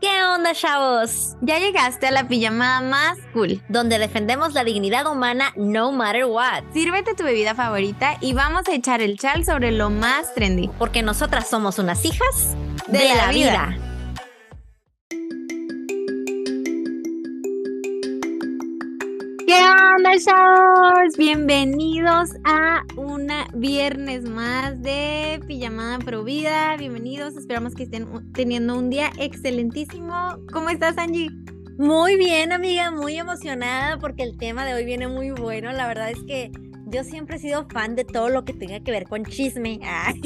[0.00, 1.36] ¿Qué onda, chavos?
[1.40, 6.62] Ya llegaste a la pijamada más cool, donde defendemos la dignidad humana no matter what.
[6.72, 10.68] Sírvete tu bebida favorita y vamos a echar el chal sobre lo más trendy.
[10.78, 12.54] Porque nosotras somos unas hijas
[12.88, 13.76] de, la, vida.
[19.56, 21.16] ¿Qué onda, chavos?
[21.16, 26.76] Bienvenidos a una viernes más de Pijamada Pro Vida.
[26.76, 30.38] Bienvenidos, esperamos que estén teniendo un día excelentísimo.
[30.52, 31.30] ¿Cómo estás, Angie?
[31.78, 35.70] Muy bien, amiga, muy emocionada porque el tema de hoy viene muy bueno.
[35.70, 36.50] La verdad es que
[36.86, 39.78] yo siempre he sido fan de todo lo que tenga que ver con chisme.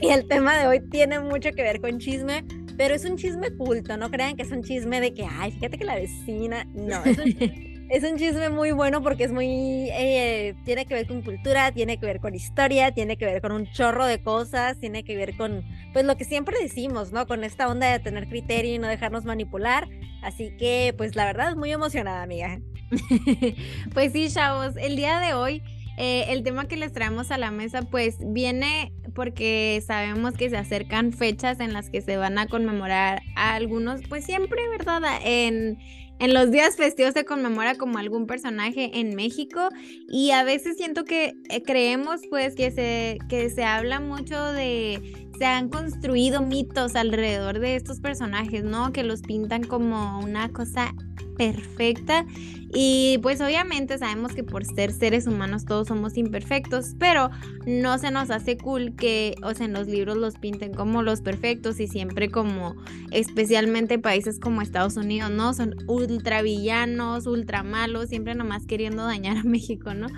[0.00, 2.46] y el tema de hoy tiene mucho que ver con chisme,
[2.78, 3.98] pero es un chisme culto.
[3.98, 6.64] No crean que es un chisme de que, ay, fíjate que la vecina.
[6.72, 7.24] No, es un,
[7.88, 9.88] es un chisme muy bueno porque es muy.
[9.90, 13.52] Eh, tiene que ver con cultura, tiene que ver con historia, tiene que ver con
[13.52, 15.64] un chorro de cosas, tiene que ver con.
[15.92, 17.26] Pues lo que siempre decimos, ¿no?
[17.26, 19.88] Con esta onda de tener criterio y no dejarnos manipular.
[20.22, 22.60] Así que, pues la verdad, muy emocionada, amiga.
[23.94, 25.62] pues sí, chavos, el día de hoy.
[26.00, 30.56] Eh, el tema que les traemos a la mesa pues viene porque sabemos que se
[30.56, 35.02] acercan fechas en las que se van a conmemorar a algunos, pues siempre, ¿verdad?
[35.24, 35.76] En,
[36.18, 39.68] en los días festivos se conmemora como algún personaje en México
[40.08, 45.27] y a veces siento que eh, creemos pues que se, que se habla mucho de,
[45.38, 48.92] se han construido mitos alrededor de estos personajes, ¿no?
[48.92, 50.94] Que los pintan como una cosa
[51.36, 52.26] perfecta
[52.74, 57.30] y pues obviamente sabemos que por ser seres humanos todos somos imperfectos, pero
[57.66, 61.22] no se nos hace cool que, o sea, en los libros los pinten como los
[61.22, 62.76] perfectos y siempre como,
[63.10, 65.54] especialmente países como Estados Unidos, ¿no?
[65.54, 70.08] Son ultra villanos, ultra malos, siempre nomás queriendo dañar a México, ¿no?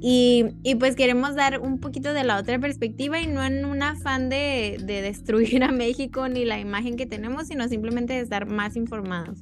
[0.00, 3.82] Y, y, pues queremos dar un poquito de la otra perspectiva y no en un
[3.82, 8.46] afán de, de destruir a México ni la imagen que tenemos, sino simplemente de estar
[8.46, 9.38] más informados.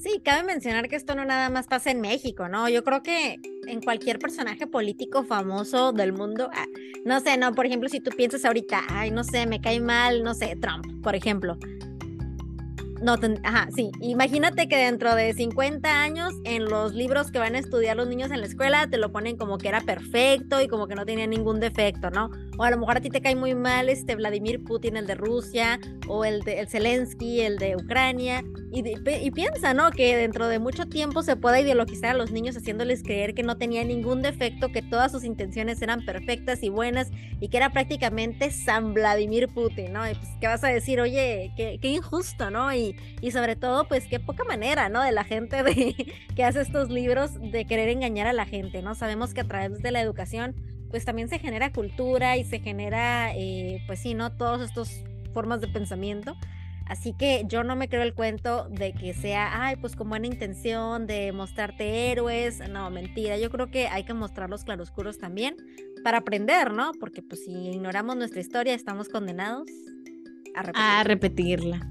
[0.00, 2.70] Sí, cabe mencionar que esto no nada más pasa en México, ¿no?
[2.70, 3.36] Yo creo que
[3.66, 6.64] en cualquier personaje político famoso del mundo, ah,
[7.04, 10.22] no sé, no, por ejemplo, si tú piensas ahorita, ay, no sé, me cae mal,
[10.22, 11.58] no sé, Trump, por ejemplo.
[13.02, 13.90] No, ajá, sí.
[14.00, 18.30] Imagínate que dentro de 50 años, en los libros que van a estudiar los niños
[18.30, 21.26] en la escuela, te lo ponen como que era perfecto y como que no tenía
[21.26, 22.30] ningún defecto, ¿no?
[22.58, 25.14] O a lo mejor a ti te cae muy mal este Vladimir Putin, el de
[25.14, 28.44] Rusia, o el de el Zelensky, el de Ucrania.
[28.70, 29.90] Y, y piensa, ¿no?
[29.92, 33.56] Que dentro de mucho tiempo se pueda ideologizar a los niños haciéndoles creer que no
[33.56, 38.50] tenía ningún defecto, que todas sus intenciones eran perfectas y buenas y que era prácticamente
[38.50, 40.08] San Vladimir Putin, ¿no?
[40.08, 41.00] Y pues, ¿qué vas a decir?
[41.00, 42.72] Oye, qué, qué injusto, ¿no?
[42.74, 42.89] Y
[43.20, 45.02] y, sobre todo, pues qué poca manera, ¿no?
[45.02, 45.94] De la gente de,
[46.36, 48.94] que hace estos libros de querer engañar a la gente, ¿no?
[48.94, 50.54] Sabemos que a través de la educación,
[50.90, 54.32] pues también se genera cultura y se genera, eh, pues sí, ¿no?
[54.32, 55.02] Todas estas
[55.32, 56.36] formas de pensamiento.
[56.90, 60.26] Así que yo no me creo el cuento de que sea, ay, pues con buena
[60.26, 62.68] intención de mostrarte héroes.
[62.68, 63.38] No, mentira.
[63.38, 65.56] Yo creo que hay que mostrar los claroscuros también
[66.02, 66.90] para aprender, ¿no?
[66.98, 69.68] Porque pues si ignoramos nuestra historia estamos condenados
[70.54, 71.86] a, repetirla.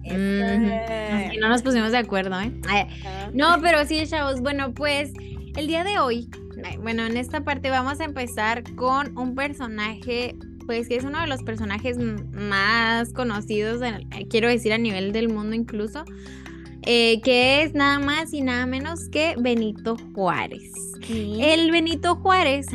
[1.40, 2.54] no nos pusimos de acuerdo, ¿eh?
[3.34, 4.42] No, pero sí, chavos.
[4.42, 5.12] Bueno, pues
[5.56, 6.30] el día de hoy,
[6.82, 11.28] bueno, en esta parte vamos a empezar con un personaje, pues que es uno de
[11.28, 13.82] los personajes más conocidos,
[14.30, 16.04] quiero decir, a nivel del mundo incluso.
[16.84, 20.72] Eh, que es nada más y nada menos que Benito Juárez.
[21.10, 22.68] El Benito Juárez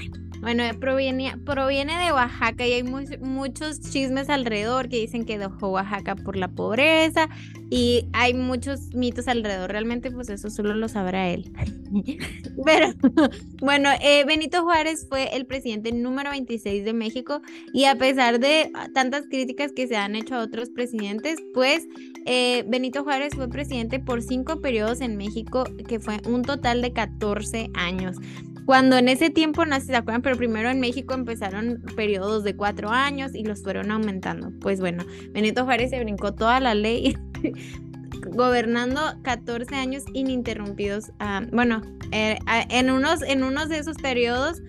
[0.45, 6.17] bueno, proviene, proviene de Oaxaca y hay muchos chismes alrededor que dicen que dejó Oaxaca
[6.17, 7.31] por la pobreza
[7.71, 9.71] y hay muchos mitos alrededor.
[9.71, 11.51] Realmente, pues eso solo lo sabrá él.
[12.67, 12.89] Pero
[13.63, 17.41] bueno, eh, Benito Juárez fue el presidente número 26 de México
[17.73, 21.89] y a pesar de tantas críticas que se han hecho a otros presidentes, pues
[22.27, 26.93] eh, Benito Juárez fue presidente por cinco periodos en México, que fue un total de
[26.93, 28.19] 14 años.
[28.67, 32.45] Cuando en ese tiempo, no sé si se acuerdan, pero primero en México empezaron periodos
[32.45, 34.53] de cuatro años y los fueron aumentando.
[34.61, 37.17] Pues bueno, Benito Juárez se brincó toda la ley,
[38.31, 41.13] gobernando 14 años ininterrumpidos.
[41.19, 41.83] Ah, bueno,
[42.13, 42.39] eh,
[42.71, 44.63] en, unos, en unos de esos periodos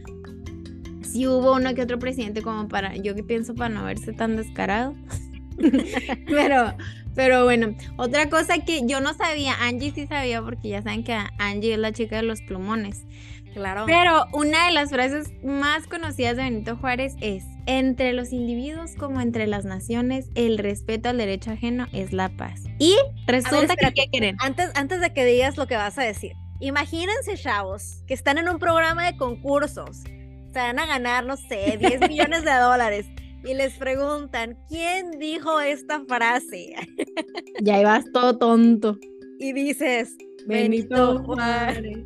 [1.02, 4.36] sí hubo uno que otro presidente como para, yo que pienso para no verse tan
[4.36, 4.94] descarado.
[6.28, 6.74] pero,
[7.16, 11.18] pero bueno, otra cosa que yo no sabía, Angie sí sabía porque ya saben que
[11.38, 13.06] Angie es la chica de los plumones.
[13.56, 13.86] Claro.
[13.86, 19.22] Pero una de las frases más conocidas de Benito Juárez es, entre los individuos como
[19.22, 22.64] entre las naciones, el respeto al derecho ajeno es la paz.
[22.80, 22.98] Y
[23.28, 24.36] resulta que, ¿qué quieren?
[24.40, 28.50] Antes, antes de que digas lo que vas a decir, imagínense, chavos, que están en
[28.50, 33.06] un programa de concursos, se van a ganar, no sé, 10 millones de dólares
[33.46, 36.74] y les preguntan, ¿quién dijo esta frase?
[37.62, 38.98] Ya ibas todo tonto.
[39.40, 42.06] Y dices, Benito, Juárez.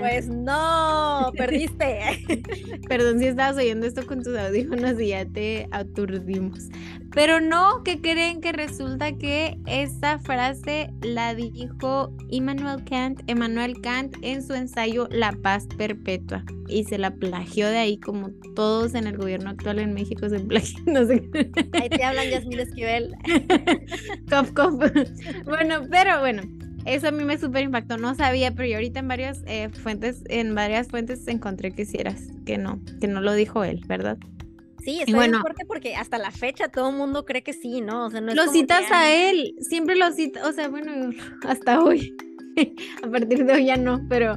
[0.00, 2.24] Pues no, perdiste.
[2.88, 6.68] Perdón si estabas oyendo esto con tus audífonos y ya te aturdimos.
[7.14, 14.16] Pero no, que creen que resulta que esta frase la dijo Immanuel Kant, Emmanuel Kant
[14.22, 19.06] en su ensayo La paz perpetua y se la plagió de ahí como todos en
[19.06, 21.28] el gobierno actual en México se plagian, no sé.
[21.72, 23.14] Ahí te hablan Yasmín Esquivel.
[24.30, 24.82] cop, cop.
[25.44, 26.37] Bueno, pero bueno,
[26.84, 30.22] eso a mí me súper impactó, no sabía, pero yo ahorita en varias eh, fuentes,
[30.28, 34.16] en varias fuentes encontré que hicieras, que no, que no lo dijo él, ¿verdad?
[34.82, 38.06] Sí, está bueno, fuerte porque hasta la fecha todo el mundo cree que sí, ¿no?
[38.06, 41.10] O sea, no lo citas a él, siempre lo citas, o sea, bueno,
[41.46, 42.16] hasta hoy,
[43.02, 44.36] a partir de hoy ya no, pero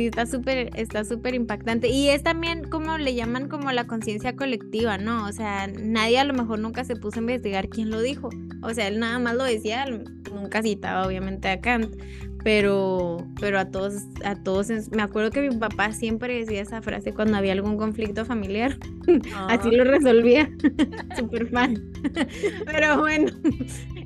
[0.00, 1.88] sí, está súper, está súper impactante.
[1.88, 5.26] Y es también como le llaman como la conciencia colectiva, ¿no?
[5.26, 8.30] O sea, nadie a lo mejor nunca se puso a investigar quién lo dijo.
[8.62, 9.84] O sea, él nada más lo decía,
[10.32, 11.94] nunca citaba obviamente a Kant,
[12.42, 17.12] pero, pero a todos, a todos, me acuerdo que mi papá siempre decía esa frase
[17.12, 18.78] cuando había algún conflicto familiar,
[19.48, 19.76] así ah.
[19.76, 20.50] lo resolvía,
[21.18, 21.92] súper fan.
[22.64, 23.30] pero bueno,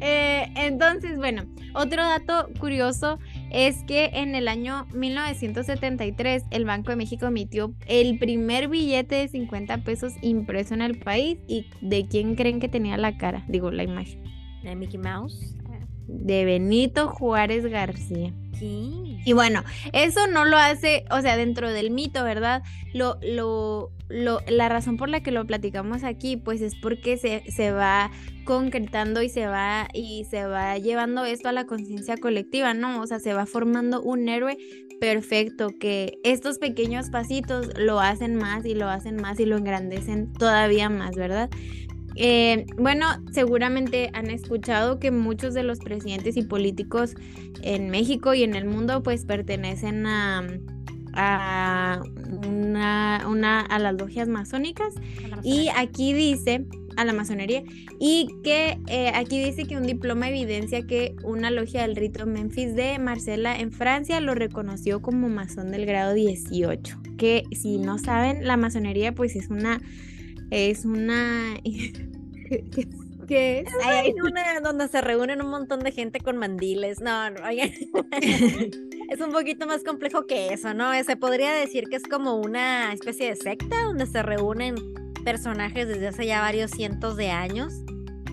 [0.01, 1.45] eh, entonces, bueno,
[1.75, 3.21] otro dato curioso
[3.55, 9.29] es que en el año 1973 el Banco de México emitió el primer billete de
[9.29, 13.45] 50 pesos impreso en el país y ¿de quién creen que tenía la cara?
[13.47, 14.25] Digo, la imagen.
[14.65, 15.55] De Mickey Mouse
[16.07, 18.33] de Benito Juárez García.
[19.27, 19.63] Y bueno,
[19.93, 22.63] eso no lo hace, o sea, dentro del mito, ¿verdad?
[22.93, 27.43] Lo, lo, lo, la razón por la que lo platicamos aquí, pues es porque se,
[27.51, 28.11] se va
[28.45, 33.01] concretando y se va y se va llevando esto a la conciencia colectiva, ¿no?
[33.01, 34.59] O sea, se va formando un héroe
[35.01, 40.33] perfecto que estos pequeños pasitos lo hacen más y lo hacen más y lo engrandecen
[40.33, 41.51] todavía más, ¿verdad?
[42.17, 47.15] Eh, bueno, seguramente han escuchado que muchos de los presidentes y políticos
[47.63, 50.47] en México y en el mundo pues pertenecen a,
[51.15, 52.03] a,
[52.47, 54.95] una, a las logias masónicas.
[55.43, 56.67] Y aquí dice
[56.97, 57.63] a la masonería
[57.99, 62.75] y que eh, aquí dice que un diploma evidencia que una logia del rito Memphis
[62.75, 68.47] de Marcela en Francia lo reconoció como masón del grado 18 que si no saben
[68.47, 69.81] la masonería pues es una
[70.51, 71.57] es una...
[73.27, 73.69] ¿Qué es?
[73.83, 77.01] Hay una donde se reúnen un montón de gente con mandiles.
[77.01, 80.93] No, no, es un poquito más complejo que eso, ¿no?
[81.05, 84.75] Se podría decir que es como una especie de secta donde se reúnen
[85.25, 87.73] personajes desde hace ya varios cientos de años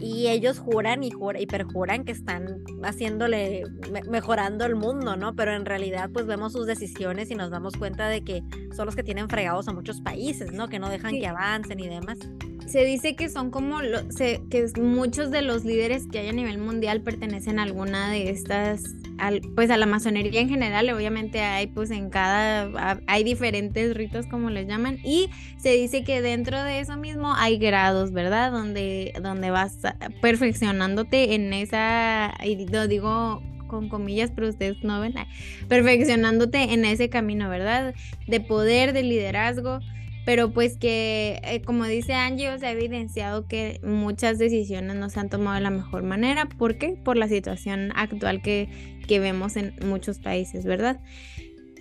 [0.01, 3.63] y ellos juran y, juran y perjuran que están haciéndole,
[4.09, 5.36] mejorando el mundo, ¿no?
[5.36, 8.44] Pero en realidad pues vemos sus decisiones y nos damos cuenta de que
[8.75, 10.68] son los que tienen fregados a muchos países, ¿no?
[10.68, 12.18] Que no dejan que avancen y demás
[12.68, 16.33] se dice que son como lo, se, que muchos de los líderes que hay a
[16.33, 18.83] nivel mundial pertenecen a alguna de estas
[19.56, 24.50] pues a la masonería en general obviamente hay pues en cada hay diferentes ritos como
[24.50, 29.51] les llaman y se dice que dentro de eso mismo hay grados verdad donde donde
[29.51, 29.77] vas
[30.21, 33.41] perfeccionándote en esa y lo digo
[33.71, 35.13] con comillas, pero ustedes no ven,
[35.69, 37.95] perfeccionándote en ese camino, ¿verdad?
[38.27, 39.79] De poder, de liderazgo,
[40.25, 45.19] pero pues que, eh, como dice Angie, se ha evidenciado que muchas decisiones no se
[45.19, 46.45] han tomado de la mejor manera.
[46.45, 46.89] ¿Por qué?
[47.03, 48.69] Por la situación actual que,
[49.12, 51.01] que vemos en muchos países, ¿verdad?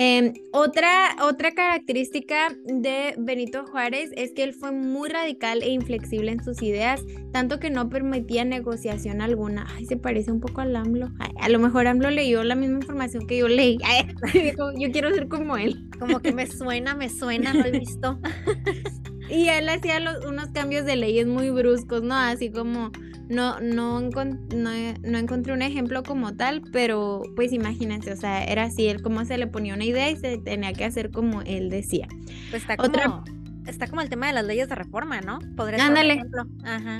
[0.00, 6.32] Em, otra, otra característica de Benito Juárez es que él fue muy radical e inflexible
[6.32, 9.68] en sus ideas, tanto que no permitía negociación alguna.
[9.76, 11.10] Ay, se parece un poco al AMLO.
[11.40, 13.78] a lo mejor AMLO leyó la misma información que yo leí.
[14.34, 15.88] dijo, yo quiero ser como él.
[16.00, 18.18] Como que me suena, me suena, lo he visto.
[19.30, 22.14] y él hacía unos cambios de leyes muy bruscos, ¿no?
[22.14, 22.90] Así como
[23.30, 28.88] no, no, no, encontré un ejemplo como tal, pero pues imagínense, o sea, era así,
[28.88, 32.08] él como se le ponía una idea y se tenía que hacer como él decía.
[32.50, 33.24] Pues está como,
[33.66, 35.38] está como el tema de las leyes de reforma, ¿no?
[35.56, 36.42] Podría ser un ejemplo.
[36.64, 36.98] Ajá.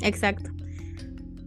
[0.00, 0.53] exacto.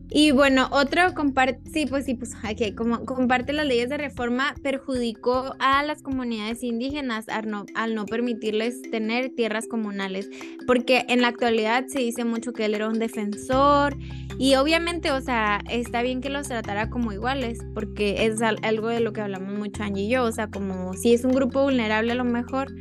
[0.10, 4.56] Y bueno, otro comparte, sí, pues sí, pues aquí como comparte las leyes de reforma
[4.64, 7.50] perjudicó a las comunidades indígenas al
[7.96, 10.30] no, permitirles tener tierras comunales,
[10.66, 13.98] porque en la actualidad se dice mucho que él era un defensor
[14.40, 19.02] y obviamente, o sea, está bien que los tratara como iguales, porque es algo de
[19.02, 22.14] lo que hablamos mucho Angie y yo, o sea, como si es un grupo vulnerable
[22.14, 22.74] a lo mejor,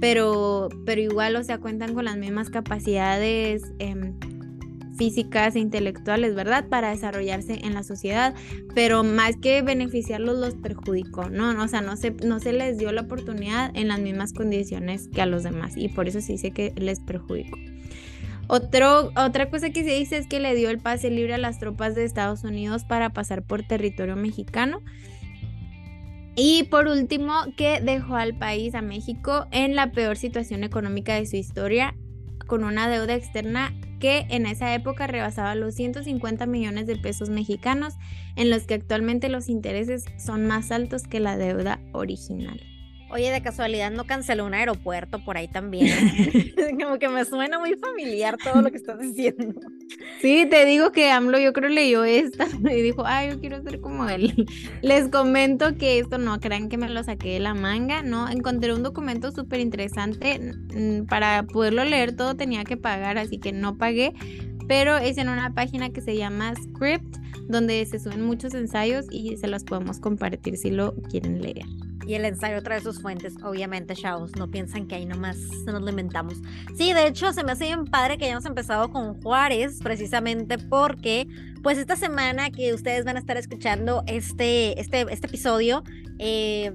[0.00, 3.62] pero, pero igual, o sea, cuentan con las mismas capacidades.
[3.78, 4.12] Eh,
[4.96, 6.68] físicas e intelectuales, ¿verdad?
[6.68, 8.34] Para desarrollarse en la sociedad,
[8.74, 11.62] pero más que beneficiarlos los perjudicó, ¿no?
[11.62, 15.22] O sea, no se, no se les dio la oportunidad en las mismas condiciones que
[15.22, 17.58] a los demás y por eso se dice que les perjudicó.
[18.46, 21.94] Otra cosa que se dice es que le dio el pase libre a las tropas
[21.94, 24.82] de Estados Unidos para pasar por territorio mexicano.
[26.36, 31.26] Y por último, que dejó al país, a México, en la peor situación económica de
[31.26, 31.94] su historia,
[32.46, 33.72] con una deuda externa
[34.04, 37.94] que en esa época rebasaba los 150 millones de pesos mexicanos,
[38.36, 42.73] en los que actualmente los intereses son más altos que la deuda original.
[43.14, 45.86] Oye, de casualidad no canceló un aeropuerto por ahí también.
[46.82, 49.60] Como que me suena muy familiar todo lo que estás diciendo.
[50.20, 53.80] Sí, te digo que AMLO yo creo leyó esta y dijo, ay, yo quiero ser
[53.80, 54.46] como él.
[54.82, 58.28] Les comento que esto no crean que me lo saqué de la manga, ¿no?
[58.28, 60.52] Encontré un documento súper interesante.
[61.08, 64.12] Para poderlo leer todo tenía que pagar, así que no pagué.
[64.66, 67.16] Pero es en una página que se llama Script,
[67.46, 71.66] donde se suben muchos ensayos y se los podemos compartir si lo quieren leer.
[72.06, 74.34] Y el ensayo trae sus fuentes, obviamente, chavos.
[74.36, 76.34] No piensan que ahí nomás nos lo inventamos.
[76.76, 81.26] Sí, de hecho, se me hace bien padre que hayamos empezado con Juárez, precisamente porque,
[81.62, 85.82] pues, esta semana que ustedes van a estar escuchando este, este, este episodio,
[86.18, 86.72] eh,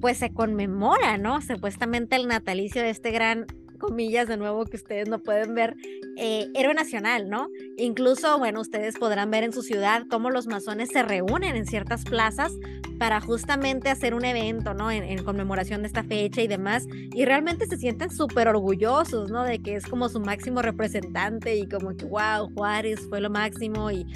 [0.00, 1.40] pues se conmemora, ¿no?
[1.40, 3.46] Supuestamente el natalicio de este gran
[3.78, 5.76] comillas de nuevo que ustedes no pueden ver,
[6.16, 7.48] eh, héroe nacional, ¿no?
[7.76, 12.04] Incluso, bueno, ustedes podrán ver en su ciudad cómo los masones se reúnen en ciertas
[12.04, 12.52] plazas
[12.98, 14.90] para justamente hacer un evento, ¿no?
[14.90, 16.86] En, conmemoración de esta fecha y demás.
[17.12, 19.42] Y realmente se sienten súper orgullosos, ¿no?
[19.42, 23.90] De que es como su máximo representante y como que, wow, Juárez fue lo máximo
[23.90, 24.06] y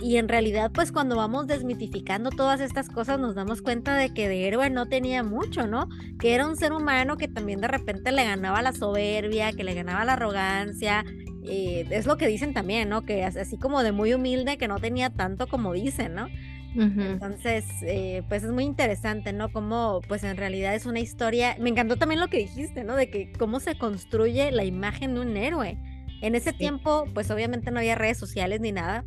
[0.00, 4.28] y en realidad, pues cuando vamos desmitificando todas estas cosas, nos damos cuenta de que
[4.28, 5.88] de héroe no tenía mucho, ¿no?
[6.20, 9.74] Que era un ser humano que también de repente le ganaba la soberbia, que le
[9.74, 11.04] ganaba la arrogancia.
[11.44, 13.02] Eh, es lo que dicen también, ¿no?
[13.02, 16.28] Que así como de muy humilde, que no tenía tanto como dicen, ¿no?
[16.76, 19.50] Entonces, eh, pues es muy interesante, ¿no?
[19.50, 21.56] Como, pues en realidad es una historia.
[21.58, 22.94] Me encantó también lo que dijiste, ¿no?
[22.94, 25.76] De que cómo se construye la imagen de un héroe.
[26.20, 29.04] En ese tiempo, pues obviamente no había redes sociales ni nada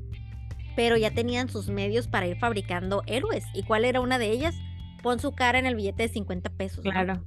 [0.76, 3.46] pero ya tenían sus medios para ir fabricando héroes.
[3.54, 4.56] ¿Y cuál era una de ellas?
[5.02, 6.84] Pon su cara en el billete de 50 pesos.
[6.84, 7.24] Claro.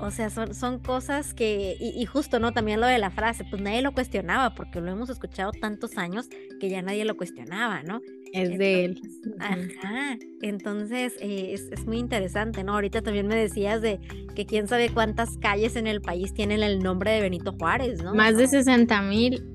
[0.00, 2.52] O sea, son, son cosas que, y, justo, ¿no?
[2.52, 6.28] También lo de la frase, pues nadie lo cuestionaba, porque lo hemos escuchado tantos años
[6.60, 8.00] que ya nadie lo cuestionaba, ¿no?
[8.32, 9.02] Es de él.
[9.40, 10.16] Ajá.
[10.40, 12.74] Entonces, eh, es, es, muy interesante, ¿no?
[12.74, 13.98] Ahorita también me decías de
[14.36, 18.14] que quién sabe cuántas calles en el país tienen el nombre de Benito Juárez, ¿no?
[18.14, 19.50] Más de 60 mil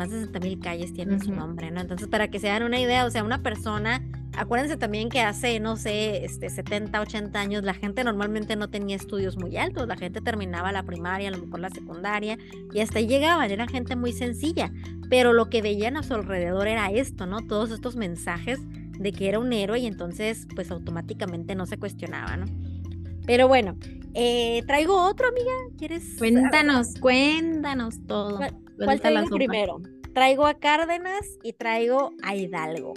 [0.00, 1.80] más de 60 mil calles tienen su nombre, ¿no?
[1.82, 4.02] Entonces, para que se den una idea, o sea, una persona,
[4.40, 8.96] acuérdense también que hace, no sé, este, 70, 80 años, la gente normalmente no tenía
[8.96, 12.38] estudios muy altos, la gente terminaba la primaria, a lo mejor la secundaria,
[12.72, 14.72] y hasta ahí llegaban, era gente muy sencilla,
[15.10, 17.46] pero lo que veían a su alrededor era esto, ¿no?
[17.46, 18.60] Todos estos mensajes
[18.98, 22.46] de que era un héroe y entonces, pues automáticamente no se cuestionaba, ¿no?
[23.26, 23.76] Pero bueno,
[24.14, 25.52] eh, traigo otro, amiga.
[25.76, 26.16] ¿Quieres?
[26.18, 28.40] Cuéntanos, cuéntanos todo.
[28.82, 29.82] ¿Cuál traigo primero?
[30.20, 32.92] Traigo a Cárdenas y traigo a Hidalgo.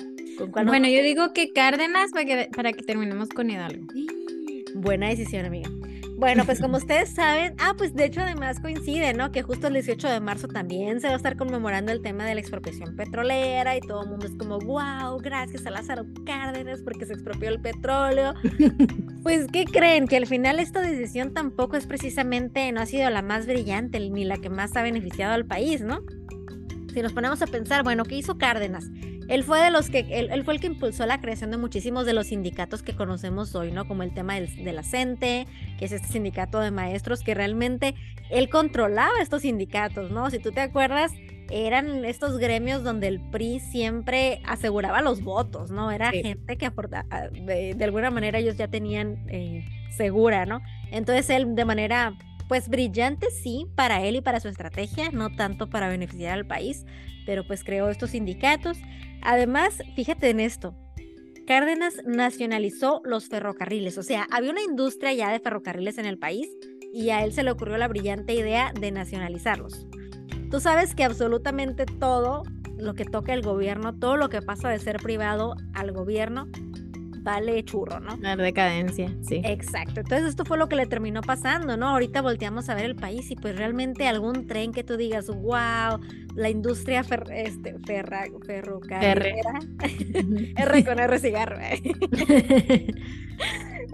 [0.65, 3.87] bueno, yo digo que Cárdenas para que, para que terminemos con Hidalgo.
[4.75, 5.69] Buena decisión, amiga.
[6.17, 9.31] Bueno, pues como ustedes saben, ah, pues de hecho además coincide, ¿no?
[9.31, 12.33] Que justo el 18 de marzo también se va a estar conmemorando el tema de
[12.33, 17.05] la expropiación petrolera y todo el mundo es como, wow, gracias a Lázaro Cárdenas porque
[17.05, 18.33] se expropió el petróleo.
[19.23, 20.09] pues, ¿qué creen?
[20.09, 24.25] Que al final esta decisión tampoco es precisamente, no ha sido la más brillante ni
[24.25, 26.01] la que más ha beneficiado al país, ¿no?
[26.93, 28.85] Si nos ponemos a pensar, bueno, ¿qué hizo Cárdenas?
[29.27, 32.13] Él fue de los que, él, fue el que impulsó la creación de muchísimos de
[32.13, 33.87] los sindicatos que conocemos hoy, ¿no?
[33.87, 35.47] Como el tema del, de la CENTE,
[35.79, 37.95] que es este sindicato de maestros, que realmente
[38.29, 40.29] él controlaba estos sindicatos, ¿no?
[40.29, 41.11] Si tú te acuerdas,
[41.49, 45.91] eran estos gremios donde el PRI siempre aseguraba los votos, ¿no?
[45.91, 46.69] Era gente que
[47.31, 50.61] de, de, alguna manera ellos ya tenían eh, segura, ¿no?
[50.91, 52.13] Entonces él de manera
[52.47, 56.85] pues brillante sí para él y para su estrategia, no tanto para beneficiar al país,
[57.25, 58.77] pero pues creó estos sindicatos.
[59.21, 60.75] Además, fíjate en esto,
[61.45, 66.47] Cárdenas nacionalizó los ferrocarriles, o sea, había una industria ya de ferrocarriles en el país
[66.93, 69.85] y a él se le ocurrió la brillante idea de nacionalizarlos.
[70.49, 72.43] Tú sabes que absolutamente todo
[72.77, 76.47] lo que toca el gobierno, todo lo que pasa de ser privado al gobierno,
[77.23, 78.17] vale churro, ¿no?
[78.17, 79.41] La decadencia, sí.
[79.43, 80.01] Exacto.
[80.01, 81.87] Entonces esto fue lo que le terminó pasando, ¿no?
[81.87, 85.99] Ahorita volteamos a ver el país y pues realmente algún tren que tú digas, wow,
[86.35, 89.59] la industria fer este, ferra ferrocarrilera.
[90.57, 91.57] R con R cigarro.
[91.61, 91.81] ¿eh?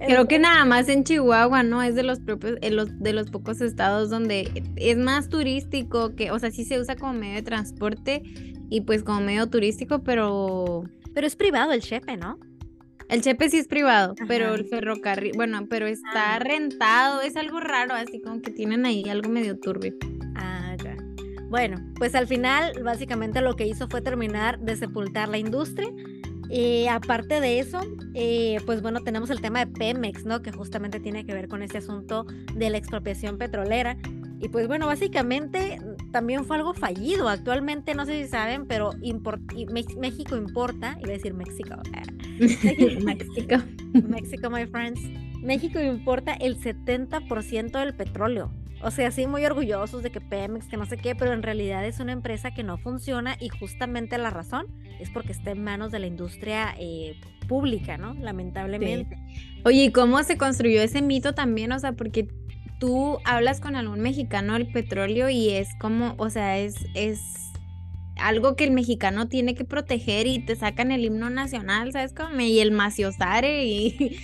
[0.06, 1.84] Creo que nada más en Chihuahua, ¿no?
[1.84, 6.40] Es de los propios, los, de los pocos estados donde es más turístico, que, o
[6.40, 8.24] sea, sí se usa como medio de transporte
[8.70, 10.84] y pues como medio turístico, pero...
[11.14, 12.40] Pero es privado el Chepe, ¿no?
[13.10, 16.40] El Chepe sí es privado, pero el ferrocarril, bueno, pero está ah.
[16.40, 19.96] rentado, es algo raro, así como que tienen ahí algo medio turbio.
[20.36, 20.96] Ah, ya.
[21.50, 25.90] Bueno, pues al final básicamente lo que hizo fue terminar de sepultar la industria.
[26.52, 27.80] Y aparte de eso,
[28.14, 30.44] eh, pues bueno, tenemos el tema de Pemex, ¿no?
[30.44, 33.98] Que justamente tiene que ver con este asunto de la expropiación petrolera.
[34.40, 35.80] Y pues bueno, básicamente
[36.12, 37.28] también fue algo fallido.
[37.28, 38.92] Actualmente, no sé si saben, pero
[39.98, 41.76] México importa, iba a decir México.
[43.04, 43.58] México.
[44.08, 45.02] México, my friends.
[45.42, 48.52] México importa el 70% del petróleo.
[48.82, 51.86] O sea, sí, muy orgullosos de que Pemex, que no sé qué, pero en realidad
[51.86, 54.68] es una empresa que no funciona y justamente la razón
[55.00, 58.14] es porque está en manos de la industria eh, pública, ¿no?
[58.14, 59.18] Lamentablemente.
[59.66, 61.74] Oye, ¿y cómo se construyó ese mito también?
[61.74, 62.30] O sea, porque
[62.80, 67.49] tú hablas con algún mexicano del petróleo y es como, o sea, es, es
[68.22, 72.14] algo que el mexicano tiene que proteger y te sacan el himno nacional, ¿sabes?
[72.14, 74.20] Como, y el maciosare y,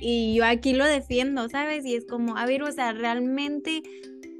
[0.00, 1.84] y, yo aquí lo defiendo, ¿sabes?
[1.84, 3.82] Y es como, a ver, o sea, realmente,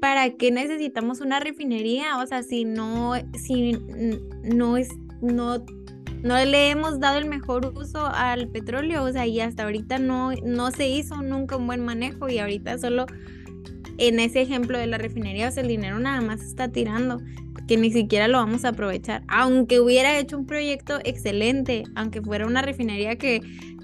[0.01, 2.17] ¿para qué necesitamos una refinería?
[2.17, 3.77] O sea, si no, si
[4.43, 4.89] no es,
[5.21, 5.63] no
[6.23, 10.31] no le hemos dado el mejor uso al petróleo, o sea, y hasta ahorita no,
[10.43, 13.05] no se hizo nunca un buen manejo y ahorita solo
[13.99, 17.19] en ese ejemplo de la refinería, o el dinero nada más está tirando
[17.67, 19.23] que ni siquiera lo vamos a aprovechar.
[19.27, 23.41] Aunque hubiera hecho un proyecto excelente, aunque fuera una refinería que,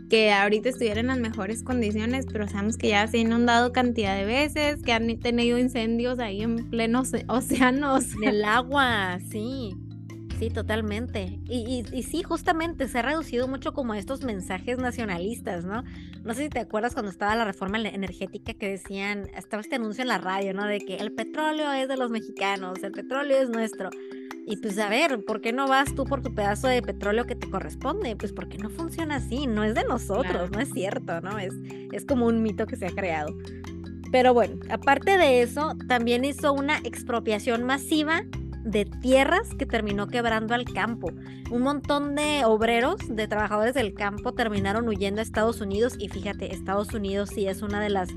[0.10, 4.18] que ahorita estuviera en las mejores condiciones, pero sabemos que ya se ha inundado cantidad
[4.18, 8.06] de veces, que han tenido incendios ahí en plenos océanos.
[8.24, 9.76] el agua, sí.
[10.40, 11.40] Sí, totalmente.
[11.46, 15.84] Y, y, sí, justamente se ha reducido mucho como estos mensajes nacionalistas, ¿no?
[16.24, 20.02] No sé si te acuerdas cuando estaba la reforma energética que decían, estaba este anuncio
[20.02, 20.66] en la radio, ¿no?
[20.66, 23.90] De que el petróleo es de los mexicanos, el petróleo es nuestro.
[24.46, 27.36] Y pues a ver, ¿por qué no vas tú por tu pedazo de petróleo que
[27.36, 28.16] te corresponde?
[28.16, 31.40] Pues porque no funciona así, no es de nosotros, no es cierto, ¿no?
[31.40, 31.54] Es,
[31.94, 33.36] es como un mito que se ha creado.
[34.12, 38.24] Pero bueno, aparte de eso, también hizo una expropiación masiva
[38.66, 41.12] de tierras que terminó quebrando al campo.
[41.52, 46.54] Un montón de obreros, de trabajadores del campo, terminaron huyendo a Estados Unidos y fíjate,
[46.54, 48.10] Estados Unidos sí es una de las...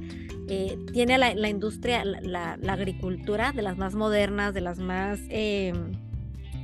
[0.51, 5.75] Eh, tiene la, industria, la, agricultura de las más modernas, de las más eh,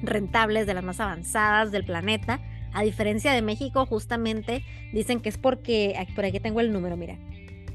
[0.03, 2.41] rentables, de las más avanzadas del planeta.
[2.73, 7.19] A diferencia de México, justamente dicen que es porque, por aquí tengo el número, mira,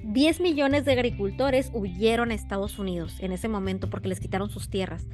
[0.03, 4.69] 10 millones de agricultores huyeron a Estados Unidos en ese momento porque les quitaron sus
[4.69, 5.05] tierras.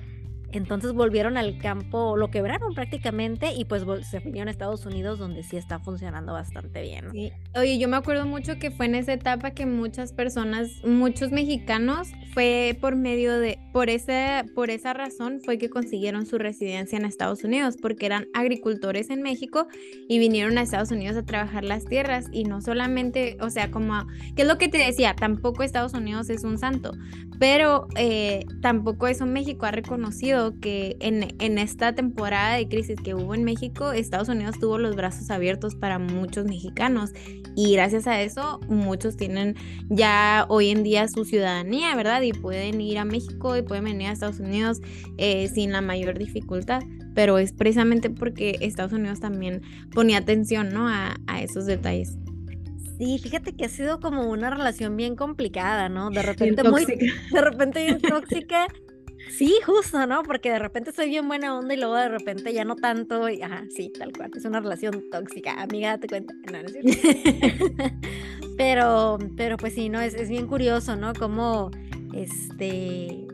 [0.51, 5.43] Entonces volvieron al campo, lo quebraron prácticamente y pues se vinieron a Estados Unidos donde
[5.43, 7.09] sí está funcionando bastante bien.
[7.55, 12.09] Oye, yo me acuerdo mucho que fue en esa etapa que muchas personas, muchos mexicanos,
[12.33, 17.03] fue por medio de, por, ese, por esa razón fue que consiguieron su residencia en
[17.03, 19.67] Estados Unidos, porque eran agricultores en México
[20.07, 24.07] y vinieron a Estados Unidos a trabajar las tierras y no solamente, o sea, como,
[24.37, 25.13] ¿qué es lo que te decía?
[25.13, 26.93] Tampoco Estados Unidos es un santo,
[27.37, 33.35] pero eh, tampoco eso México ha reconocido que en, esta temporada de crisis que hubo
[33.35, 37.11] en México, Estados Unidos tuvo los brazos abiertos para muchos mexicanos
[37.57, 39.55] y gracias a eso muchos tienen
[39.89, 42.21] ya hoy en día su ciudadanía, ¿verdad?
[42.21, 44.79] Y pueden ir a México y pueden venir a Estados Unidos
[45.17, 46.81] eh, sin la mayor dificultad
[47.13, 49.61] pero es precisamente porque Estados Unidos también
[49.93, 50.89] ponía atención, ¿no?
[50.89, 52.17] A, a, esos detalles.
[52.97, 56.09] Sí, fíjate que ha sido como una relación bien complicada, ¿no?
[56.09, 58.67] De repente muy, de repente bien tóxica
[59.29, 60.23] Sí, justo, ¿no?
[60.23, 63.27] Porque de repente soy bien buena onda y luego de repente ya no tanto.
[63.27, 64.31] Y, ajá, sí, tal cual.
[64.35, 65.61] Es una relación tóxica.
[65.61, 66.33] Amiga, date cuenta.
[66.51, 67.91] No, no es
[68.57, 69.99] pero, pero pues sí, ¿no?
[69.99, 71.13] Es, es bien curioso, ¿no?
[71.13, 71.71] Como,
[72.13, 73.24] este,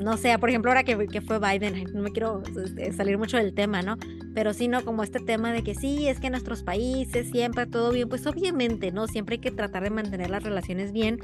[0.00, 3.54] no sé, por ejemplo, ahora que, fue Biden, no me quiero este, salir mucho del
[3.54, 3.96] tema, ¿no?
[4.34, 4.84] Pero sí, ¿no?
[4.84, 8.92] Como este tema de que sí, es que nuestros países siempre todo bien, pues obviamente,
[8.92, 9.06] ¿no?
[9.06, 11.18] Siempre hay que tratar de mantener las relaciones bien,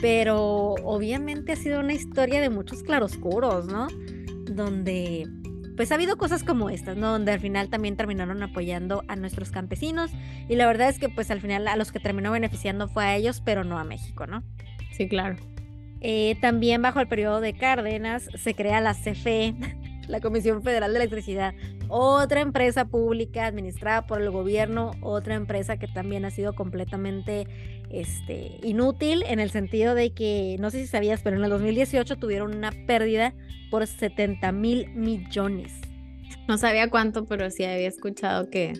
[0.00, 3.86] pero obviamente ha sido una historia de muchos claroscuros, ¿no?
[4.50, 5.28] Donde
[5.76, 7.12] pues ha habido cosas como estas, ¿no?
[7.12, 10.10] Donde al final también terminaron apoyando a nuestros campesinos
[10.48, 13.14] y la verdad es que pues al final a los que terminó beneficiando fue a
[13.14, 14.42] ellos, pero no a México, ¿no?
[14.90, 15.36] Sí, claro.
[16.00, 19.54] Eh, también bajo el periodo de Cárdenas se crea la CFE,
[20.08, 21.54] la Comisión Federal de Electricidad,
[21.88, 27.46] otra empresa pública administrada por el gobierno, otra empresa que también ha sido completamente
[27.90, 32.16] este, inútil en el sentido de que, no sé si sabías, pero en el 2018
[32.16, 33.34] tuvieron una pérdida
[33.70, 35.72] por 70 mil millones.
[36.46, 38.74] No sabía cuánto, pero sí había escuchado que,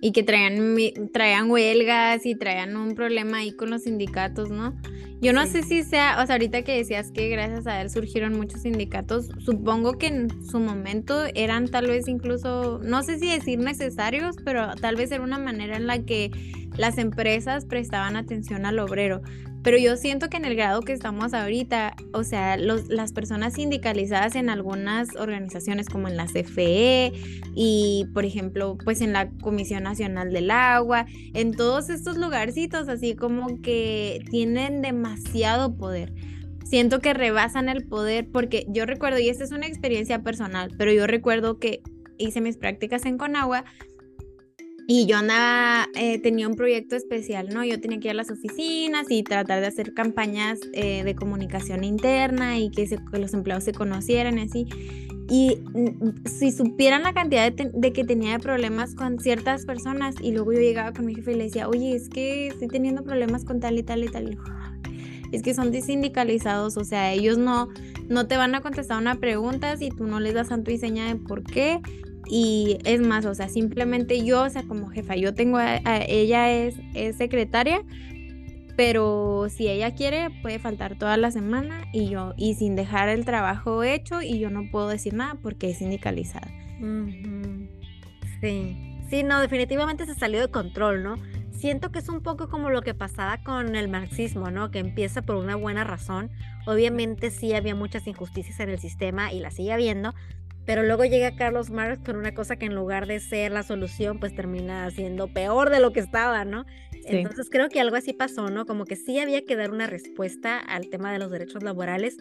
[0.00, 0.76] y que traían,
[1.12, 4.74] traían huelgas y traían un problema ahí con los sindicatos, ¿no?
[5.22, 8.36] Yo no sé si sea, o sea, ahorita que decías que gracias a él surgieron
[8.36, 13.60] muchos sindicatos, supongo que en su momento eran tal vez incluso, no sé si decir
[13.60, 16.32] necesarios, pero tal vez era una manera en la que
[16.76, 19.22] las empresas prestaban atención al obrero.
[19.62, 23.54] Pero yo siento que en el grado que estamos ahorita, o sea, los, las personas
[23.54, 27.12] sindicalizadas en algunas organizaciones como en la CFE
[27.54, 33.14] y, por ejemplo, pues en la Comisión Nacional del Agua, en todos estos lugarcitos, así
[33.14, 36.12] como que tienen demasiado poder.
[36.64, 40.92] Siento que rebasan el poder porque yo recuerdo, y esta es una experiencia personal, pero
[40.92, 41.82] yo recuerdo que
[42.18, 43.64] hice mis prácticas en Conagua
[44.86, 47.64] y yo andaba, eh, tenía un proyecto especial, ¿no?
[47.64, 51.84] Yo tenía que ir a las oficinas y tratar de hacer campañas eh, de comunicación
[51.84, 54.66] interna y que, los empleados se conocieran y así.
[55.30, 60.32] Y mm, si supieran la cantidad de, que tenía de problemas con ciertas personas y
[60.32, 63.44] luego yo llegaba con mi jefe y le decía, oye, es que estoy teniendo problemas
[63.44, 64.36] con tal y tal y tal.
[65.30, 67.68] es que son desindicalizados, o sea, ellos no,
[68.08, 71.06] no te van a contestar una pregunta si tú no les das santo y seña
[71.06, 71.80] de por qué
[72.34, 76.76] y es más, o sea, simplemente yo, o sea, como jefa, yo tengo, ella es,
[76.94, 77.82] es, secretaria,
[78.74, 83.26] pero si ella quiere, puede faltar toda la semana y yo, y sin dejar el
[83.26, 86.48] trabajo hecho y yo no puedo decir nada porque es sindicalizada.
[88.40, 88.78] Sí,
[89.10, 91.16] sí, no, definitivamente se salió de control, ¿no?
[91.50, 94.70] Siento que es un poco como lo que pasaba con el marxismo, ¿no?
[94.70, 96.30] Que empieza por una buena razón.
[96.66, 100.14] Obviamente sí había muchas injusticias en el sistema y las sigue habiendo,
[100.64, 104.18] pero luego llega Carlos Marx con una cosa que en lugar de ser la solución,
[104.18, 106.64] pues termina siendo peor de lo que estaba, ¿no?
[107.04, 108.64] Entonces creo que algo así pasó, ¿no?
[108.64, 112.16] Como que sí había que dar una respuesta al tema de los derechos laborales,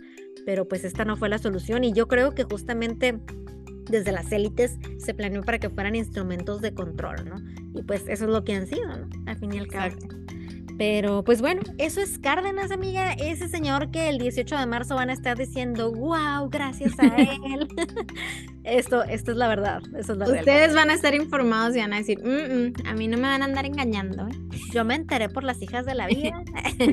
[0.45, 3.19] pero pues esta no fue la solución y yo creo que justamente
[3.89, 7.35] desde las élites se planeó para que fueran instrumentos de control, ¿no?
[7.73, 9.09] Y pues eso es lo que han sido, ¿no?
[9.27, 9.95] Al fin y al cabo.
[10.77, 15.09] Pero pues bueno, eso es Cárdenas, amiga, ese señor que el 18 de marzo van
[15.09, 17.67] a estar diciendo, wow, gracias a él.
[18.63, 19.81] esto, esto es la verdad.
[19.97, 22.19] Eso es la Ustedes van a estar informados y van a decir,
[22.85, 24.27] a mí no me van a andar engañando.
[24.27, 24.57] ¿eh?
[24.71, 26.43] Yo me enteré por las hijas de la vida.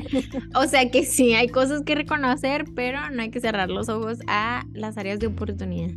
[0.54, 4.18] o sea que sí, hay cosas que reconocer, pero no hay que cerrar los ojos
[4.26, 5.92] a las áreas de oportunidad.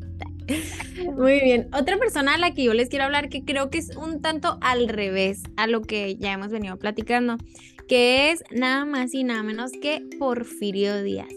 [1.16, 1.68] Muy bien.
[1.74, 4.58] Otra persona a la que yo les quiero hablar que creo que es un tanto
[4.62, 7.38] al revés a lo que ya hemos venido platicando,
[7.88, 11.30] que es nada más y nada menos que Porfirio Díaz.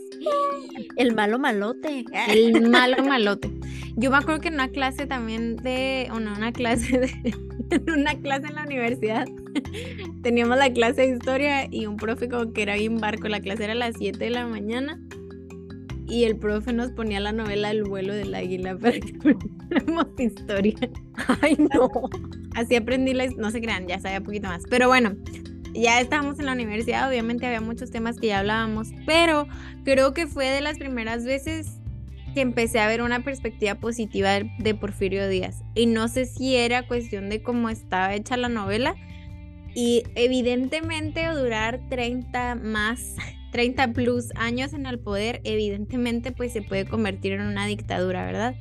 [0.97, 2.05] El malo malote.
[2.29, 3.51] El malo malote.
[3.97, 7.35] Yo me acuerdo que en una clase también de, o no, una clase de,
[7.71, 9.27] en una clase en la universidad,
[10.23, 13.65] teníamos la clase de historia y un profe como que era bien barco, la clase
[13.65, 15.01] era a las 7 de la mañana
[16.07, 20.77] y el profe nos ponía la novela El vuelo del águila para que aprendiéramos historia.
[21.41, 21.91] Ay, no.
[22.55, 24.63] Así aprendí la no se crean, ya sabía poquito más.
[24.69, 25.17] Pero bueno,
[25.75, 29.49] ya estábamos en la universidad, obviamente había muchos temas que ya hablábamos, pero
[29.85, 31.81] creo que fue de las primeras veces
[32.35, 35.63] que empecé a ver una perspectiva positiva de, Porfirio Díaz.
[35.75, 38.97] Y no sé si era cuestión de cómo estaba hecha la novela.
[39.77, 43.17] Y evidentemente durar 30 más
[43.55, 48.57] 30 plus años en el poder, evidentemente pues se puede convertir en una dictadura, ¿verdad?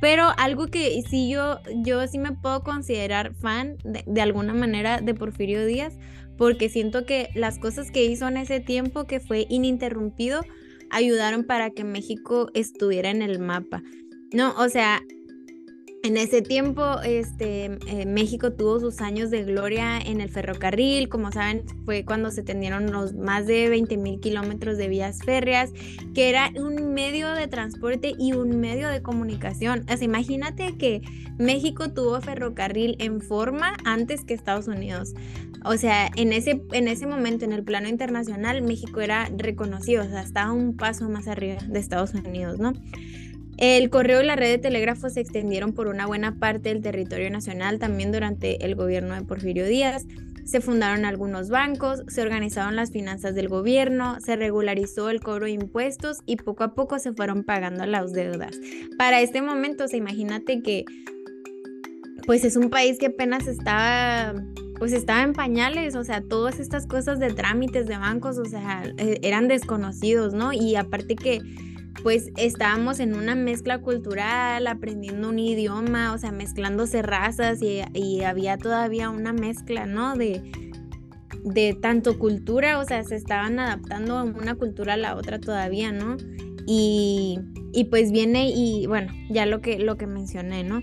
[0.00, 5.14] Pero algo que sí yo, yo sí me puedo considerar fan de, alguna manera de
[5.14, 5.94] Porfirio Díaz,
[6.36, 10.44] porque siento que las cosas que hizo en ese tiempo, que fue ininterrumpido,
[10.90, 13.84] ayudaron para que México estuviera en el mapa.
[14.32, 15.02] No, o sea,
[16.02, 21.08] en ese tiempo, este, eh, México tuvo sus años de gloria en el ferrocarril.
[21.08, 25.70] Como saben, fue cuando se tendieron los más de 20 mil kilómetros de vías férreas,
[26.14, 29.84] que era un medio de transporte y un medio de comunicación.
[29.88, 31.02] O sea, imagínate que
[31.38, 35.14] México tuvo ferrocarril en forma antes que Estados Unidos.
[35.64, 40.08] O sea, en ese, en ese momento, en el plano internacional, México era reconocido, o
[40.08, 42.72] sea, estaba un paso más arriba de Estados Unidos, ¿no?
[43.58, 47.30] El correo y la red de telégrafos se extendieron por una buena parte del territorio
[47.30, 50.06] nacional también durante el gobierno de Porfirio Díaz.
[50.44, 55.52] Se fundaron algunos bancos, se organizaron las finanzas del gobierno, se regularizó el cobro de
[55.52, 58.58] impuestos y poco a poco se fueron pagando las deudas.
[58.98, 60.84] Para este momento, se imagínate que
[62.26, 64.34] pues es un país que apenas estaba
[64.78, 68.82] pues estaba en pañales, o sea, todas estas cosas de trámites de bancos, o sea,
[68.98, 70.52] e-, eran desconocidos, ¿no?
[70.52, 71.40] Y aparte que
[72.02, 78.56] pues estábamos en una mezcla cultural, aprendiendo un idioma, o sea, mezclándose razas y, había
[78.56, 80.16] todavía una mezcla, ¿no?
[80.16, 80.42] De,
[81.44, 86.16] de tanto cultura, o sea, se estaban adaptando una cultura a la otra todavía, ¿no?
[86.66, 87.38] Y,
[87.72, 90.80] y pues viene y bueno, ya lo que, lo que mencioné, ¿no?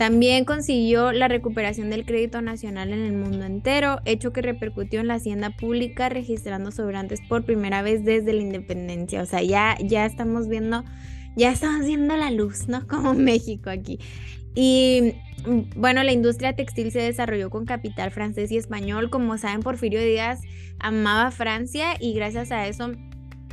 [0.00, 5.08] También consiguió la recuperación del crédito nacional en el mundo entero, hecho que repercutió en
[5.08, 9.20] la hacienda pública registrando sobrantes por primera vez desde la independencia.
[9.20, 10.86] O sea, ya, ya estamos viendo,
[11.36, 12.86] ya estamos viendo la luz, ¿no?
[12.88, 13.98] Como México aquí.
[14.54, 19.10] Y mm, bueno, la industria textil se desarrolló con capital francés y español.
[19.10, 20.40] Como saben, Porfirio Díaz
[20.78, 22.92] amaba Francia y gracias a eso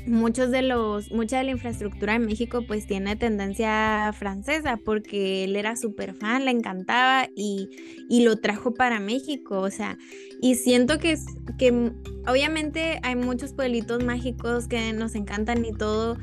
[0.08, 5.56] muchos de los, mucha de la infraestructura en México pues tiene tendencia francesa porque él
[5.56, 7.70] era súper fan, le encantaba y,
[8.10, 9.98] y, lo trajo para México, o sea,
[10.42, 11.18] y siento que,
[11.58, 11.92] que
[12.28, 16.18] obviamente hay muchos pueblitos mágicos que nos encantan y todo.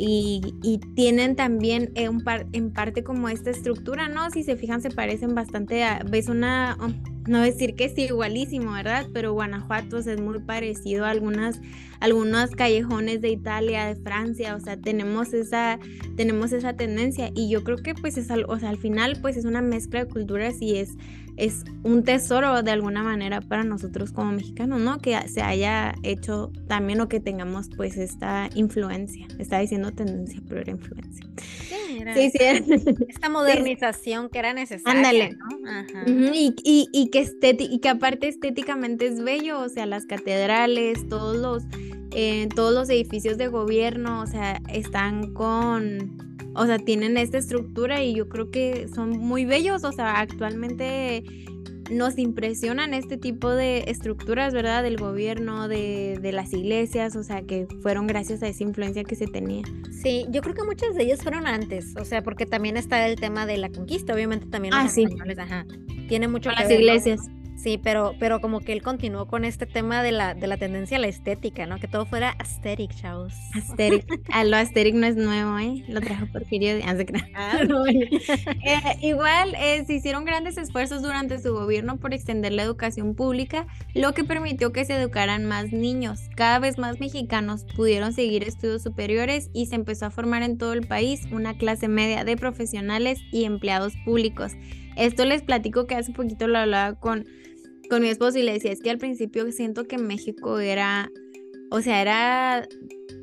[0.00, 4.30] Y, y tienen también en, par, en parte como esta estructura, ¿no?
[4.30, 6.76] Si se fijan, se parecen bastante a, ves una,
[7.28, 9.06] no decir que es igualísimo, ¿verdad?
[9.12, 11.60] Pero Guanajuato es muy parecido a algunas,
[12.00, 15.78] algunos callejones de Italia, de Francia, o sea, tenemos esa,
[16.16, 19.44] tenemos esa tendencia y yo creo que pues es, o sea, al final pues es
[19.44, 20.96] una mezcla de culturas y es,
[21.38, 24.98] es un tesoro de alguna manera para nosotros como mexicanos, ¿no?
[24.98, 30.60] Que se haya hecho también o que tengamos pues esta influencia, está diciendo tendencia, pero
[30.60, 31.24] era influencia.
[32.14, 32.38] Sí, sí,
[33.08, 34.98] Esta modernización que era necesaria.
[34.98, 35.36] Ándale.
[36.06, 41.36] y, y, y, que y que aparte estéticamente es bello, o sea, las catedrales, todos
[41.36, 41.62] los,
[42.10, 48.02] eh, todos los edificios de gobierno, o sea, están con o sea, tienen esta estructura
[48.02, 51.24] y yo creo que son muy bellos, o sea, actualmente
[51.90, 54.82] nos impresionan este tipo de estructuras, ¿verdad?
[54.82, 59.16] Del gobierno, de, de, las iglesias, o sea, que fueron gracias a esa influencia que
[59.16, 59.62] se tenía.
[59.90, 63.16] Sí, yo creo que muchas de ellas fueron antes, o sea, porque también está el
[63.16, 65.66] tema de la conquista, obviamente también los ah, españoles, ajá.
[66.08, 67.20] Tiene mucho las iglesias.
[67.58, 70.96] Sí, pero, pero como que él continuó con este tema de la, de la tendencia
[70.96, 71.80] a la estética, ¿no?
[71.80, 73.34] Que todo fuera aesthetic, chavos.
[73.52, 74.06] Aesthetic.
[74.32, 75.84] Ah, lo aesthetic no es nuevo, ¿eh?
[75.88, 76.84] Lo trajo Porfirio de...
[77.34, 77.58] Ah,
[78.64, 83.66] eh, igual eh, se hicieron grandes esfuerzos durante su gobierno por extender la educación pública,
[83.92, 86.20] lo que permitió que se educaran más niños.
[86.36, 90.74] Cada vez más mexicanos pudieron seguir estudios superiores y se empezó a formar en todo
[90.74, 94.52] el país una clase media de profesionales y empleados públicos.
[94.96, 97.26] Esto les platico que hace poquito lo hablaba con
[97.88, 101.10] con mi esposo y le decía, es que al principio siento que México era,
[101.70, 102.68] o sea, era,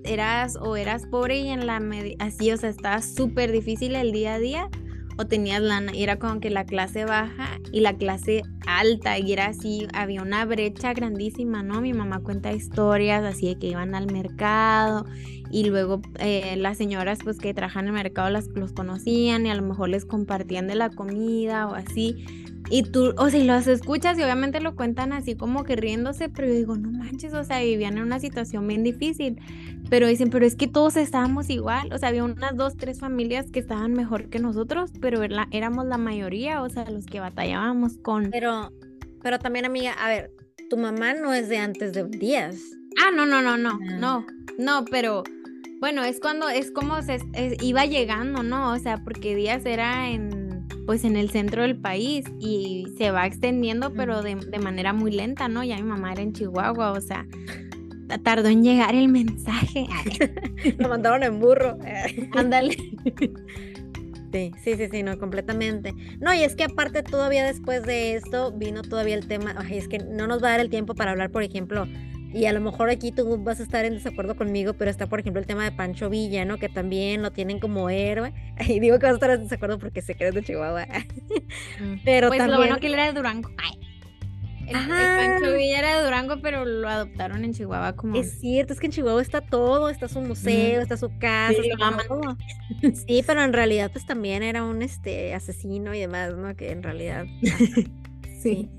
[0.04, 1.82] eras o eras pobre y en la
[2.20, 4.70] así, o sea, estaba súper difícil el día a día
[5.18, 9.32] o tenías lana y era como que la clase baja y la clase alta y
[9.32, 11.82] era así, había una brecha grandísima, ¿no?
[11.82, 15.06] Mi mamá cuenta historias así de que iban al mercado
[15.52, 19.52] y luego eh, las señoras pues que trabajan en el mercado las, los conocían y
[19.52, 23.68] a lo mejor les compartían de la comida o así y tú, o sea, los
[23.68, 27.44] escuchas y obviamente lo cuentan así como que riéndose, pero yo digo, no manches, o
[27.44, 29.40] sea, vivían en una situación bien difícil.
[29.90, 33.52] Pero dicen, pero es que todos estábamos igual, o sea, había unas dos, tres familias
[33.52, 38.32] que estaban mejor que nosotros, pero éramos la mayoría, o sea, los que batallábamos con...
[38.32, 38.72] Pero,
[39.22, 40.32] pero también, amiga, a ver,
[40.70, 42.58] tu mamá no es de antes de días.
[43.04, 43.98] Ah, no, no, no, no, ah.
[44.00, 44.26] no,
[44.58, 45.24] no, pero
[45.80, 47.20] bueno, es cuando, es como se
[47.62, 48.72] iba llegando, ¿no?
[48.72, 50.35] O sea, porque Díaz era en
[50.86, 55.48] pues en el centro del país y se va extendiendo pero de, manera muy lenta,
[55.48, 55.64] ¿no?
[55.64, 57.26] Ya mi mamá era en Chihuahua, o sea,
[58.24, 59.88] tardó en llegar el mensaje.
[60.78, 61.78] Lo mandaron en burro.
[62.36, 62.78] Ándale.
[64.32, 65.94] Sí, sí, sí, sí, no, completamente.
[66.20, 69.88] No, y es que aparte todavía después de esto vino todavía el tema, ay, es
[69.88, 71.88] que no nos va a dar el tiempo para hablar, por ejemplo,
[72.36, 75.22] y a lo mejor aquí tú vas a estar en desacuerdo conmigo, pero está, por
[75.22, 76.58] ejemplo, el tema de Pancho Villa, ¿no?
[76.58, 78.34] Que también lo tienen como héroe.
[78.68, 80.86] Y digo que vas a estar en desacuerdo porque se cree de Chihuahua.
[81.80, 81.96] Mm.
[82.04, 83.50] pero pues lo bueno que él era de Durango.
[84.68, 88.18] El, Pancho Villa era de Durango, pero lo adoptaron en Chihuahua como.
[88.18, 91.70] Es cierto, es que en Chihuahua está todo, está su museo, está su casa, sí,
[92.08, 92.38] todo.
[93.08, 96.54] sí, pero en realidad, pues también era un este asesino y demás, ¿no?
[96.56, 97.26] Que en realidad.
[97.42, 97.88] sí.
[98.42, 98.70] sí.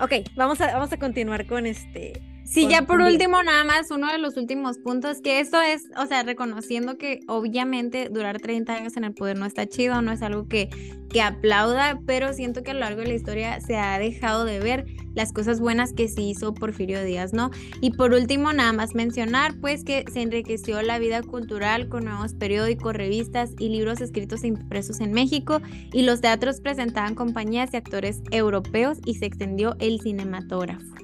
[0.00, 4.12] Ok, vamos a, vamos a continuar con este Sí, ya por último, nada más, uno
[4.12, 8.96] de los últimos puntos, que esto es, o sea, reconociendo que obviamente durar 30 años
[8.96, 10.68] en el poder no está chido, no es algo que,
[11.08, 14.60] que aplauda, pero siento que a lo largo de la historia se ha dejado de
[14.60, 17.50] ver las cosas buenas que se hizo Porfirio Díaz, ¿no?
[17.80, 22.34] Y por último, nada más mencionar, pues, que se enriqueció la vida cultural con nuevos
[22.34, 27.78] periódicos, revistas y libros escritos e impresos en México, y los teatros presentaban compañías y
[27.78, 31.03] actores europeos y se extendió el cinematógrafo.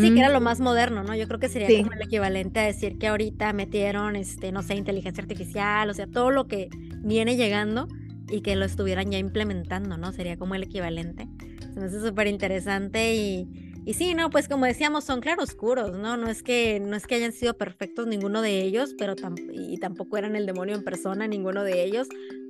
[0.00, 1.14] Sí, que era lo más moderno, ¿no?
[1.14, 4.74] Yo creo que sería como el equivalente a decir que ahorita metieron, este, no sé,
[4.74, 6.68] inteligencia artificial, o sea, todo lo que
[7.02, 7.88] viene llegando
[8.28, 10.12] y que lo estuvieran ya implementando, ¿no?
[10.12, 11.28] Sería como el equivalente.
[11.76, 13.48] Hace súper interesante y
[13.86, 16.16] Y sí, no, pues como decíamos, son claroscuros, ¿no?
[16.16, 19.14] No es que, no es que hayan sido perfectos ninguno de ellos, pero
[19.52, 22.06] y tampoco eran el demonio en persona ninguno de ellos,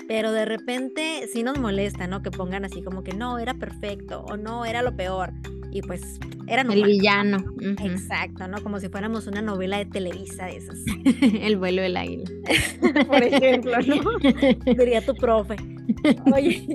[0.09, 2.21] pero de repente sí nos molesta, ¿no?
[2.21, 5.33] Que pongan así como que no, era perfecto o no, era lo peor.
[5.72, 7.44] Y pues eran El villano.
[7.83, 8.62] Exacto, ¿no?
[8.62, 10.78] Como si fuéramos una novela de Televisa de esas.
[11.22, 12.30] el vuelo del águila.
[13.06, 14.18] Por ejemplo, ¿no?
[14.74, 15.56] Diría tu profe.
[16.35, 16.66] Oye,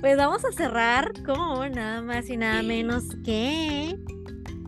[0.00, 3.96] pues vamos a cerrar con nada más y nada menos que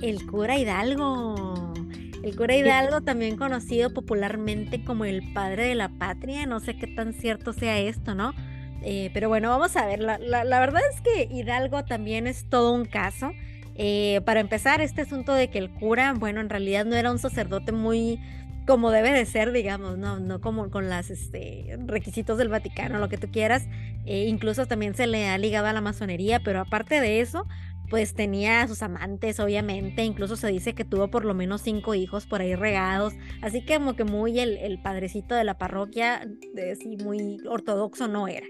[0.00, 1.74] el cura Hidalgo.
[2.22, 6.87] El cura Hidalgo, también conocido popularmente como el padre de la patria, no sé qué
[6.87, 8.35] tan cierto sea esto, ¿no?
[8.83, 12.72] Eh, pero bueno, vamos a ver, la, la, verdad es que Hidalgo también es todo
[12.72, 13.33] un caso.
[13.79, 17.19] Eh, para empezar, este asunto de que el cura, bueno, en realidad no era un
[17.19, 18.21] sacerdote muy
[18.67, 23.09] como debe de ser, digamos, no, no como con los este, requisitos del Vaticano, lo
[23.09, 23.67] que tú quieras.
[24.05, 27.47] Eh, incluso también se le ha ligado a la masonería, pero aparte de eso,
[27.90, 31.94] pues tenía a sus amantes, obviamente, incluso se dice que tuvo por lo menos cinco
[31.94, 36.77] hijos por ahí regados, así que como que muy el, padrecito de la parroquia, de,
[36.77, 38.46] sí, muy ortodoxo no era.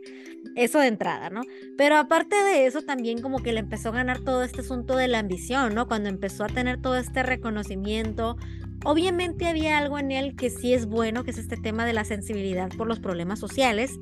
[0.56, 1.42] Eso de entrada, ¿no?
[1.76, 5.08] Pero aparte de eso, también como que le empezó a ganar todo este asunto de
[5.08, 5.86] la ambición, ¿no?
[5.86, 8.36] Cuando empezó a tener todo este reconocimiento,
[8.84, 12.04] Obviamente había algo en él que sí es bueno, que es este tema de la
[12.04, 13.98] sensibilidad por los problemas sociales.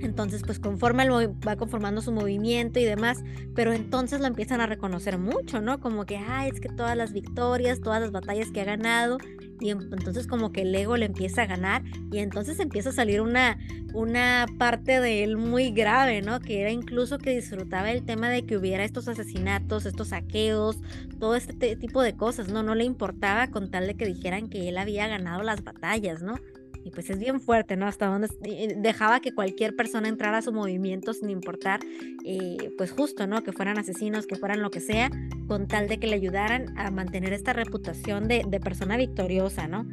[0.00, 3.22] Entonces, pues conforma va conformando su movimiento y demás,
[3.54, 5.80] pero entonces lo empiezan a reconocer mucho, ¿no?
[5.80, 9.18] Como que, ah, es que todas las victorias, todas las batallas que ha ganado,
[9.60, 11.82] y entonces como que el ego le empieza a ganar
[12.12, 13.58] y entonces empieza a salir una,
[13.92, 16.40] una parte de él muy grave, ¿no?
[16.40, 20.78] Que era incluso que disfrutaba el tema de que hubiera estos asesinatos, estos saqueos,
[21.18, 22.62] todo este tipo de cosas, ¿no?
[22.62, 26.36] No le importaba con tal de que dijeran que él había ganado las batallas, ¿no?
[26.84, 27.86] Y pues es bien fuerte, ¿no?
[27.86, 28.28] Hasta donde
[28.76, 31.80] dejaba que cualquier persona entrara a su movimiento sin importar,
[32.24, 33.42] eh, pues justo, ¿no?
[33.42, 35.10] Que fueran asesinos, que fueran lo que sea,
[35.46, 39.86] con tal de que le ayudaran a mantener esta reputación de, persona victoriosa, ¿no?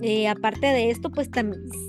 [0.00, 1.28] Y aparte de esto, pues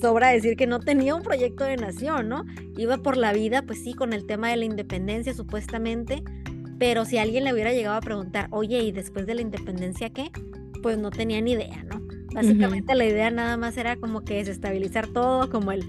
[0.02, 2.44] sobra decir que no tenía un proyecto de nación, ¿no?
[2.78, 6.24] Iba por la vida, pues sí, con el tema de la independencia supuestamente,
[6.80, 10.32] pero si alguien le hubiera llegado a preguntar, oye, ¿y después de la independencia qué?
[10.82, 12.00] Pues no tenía ni idea, ¿no?
[12.34, 15.86] Básicamente la idea nada más era como que desestabilizar todo, como el,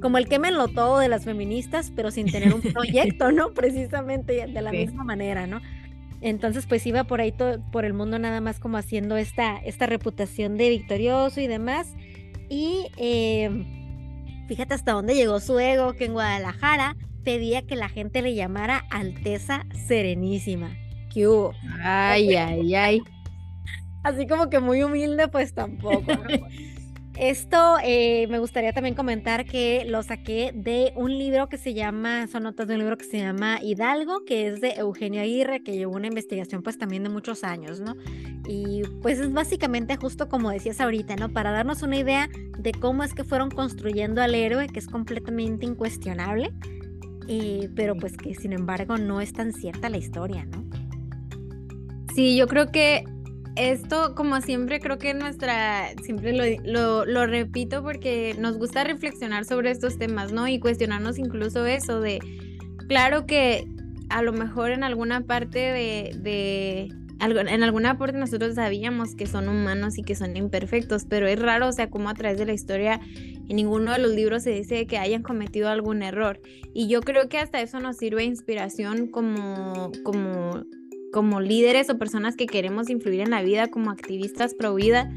[0.00, 3.52] como el, quémenlo todo de las feministas, pero sin tener un proyecto, ¿no?
[3.54, 5.60] Precisamente de la misma manera, ¿no?
[6.20, 9.86] Entonces, pues iba por ahí todo, por el mundo nada más como haciendo esta, esta
[9.86, 11.94] reputación de victorioso y demás.
[12.48, 13.64] Y em,
[14.48, 18.84] fíjate hasta dónde llegó su ego, que en Guadalajara pedía que la gente le llamara
[18.90, 20.70] Alteza Serenísima.
[21.12, 21.52] ¿Qué hubo?
[21.82, 23.02] Ay, ay, ay
[24.08, 26.04] así como que muy humilde, pues tampoco.
[27.18, 32.28] Esto eh, me gustaría también comentar que lo saqué de un libro que se llama,
[32.28, 35.76] son notas de un libro que se llama Hidalgo, que es de Eugenio Aguirre, que
[35.76, 37.96] llevó una investigación pues también de muchos años, ¿no?
[38.46, 41.28] Y pues es básicamente justo como decías ahorita, ¿no?
[41.28, 45.66] Para darnos una idea de cómo es que fueron construyendo al héroe, que es completamente
[45.66, 46.52] incuestionable,
[47.26, 50.64] eh, pero pues que sin embargo no es tan cierta la historia, ¿no?
[52.14, 53.04] Sí, yo creo que
[53.58, 56.32] esto, como siempre, creo que nuestra, siempre
[56.64, 60.46] lo, lo, repito porque nos gusta reflexionar sobre estos temas, ¿no?
[60.48, 62.20] Y cuestionarnos incluso eso de,
[62.88, 63.66] claro que
[64.10, 66.88] a lo mejor en alguna parte de, de
[67.20, 71.68] en alguna parte nosotros sabíamos que son humanos y que son imperfectos, pero es raro,
[71.68, 74.86] o sea, como a través de la historia en ninguno de los libros se dice
[74.86, 76.40] que hayan cometido algún error.
[76.74, 80.62] Y yo creo que hasta eso nos sirve inspiración como, como
[81.18, 85.12] como líderes o personas que queremos influir en la vida como activistas pro vida,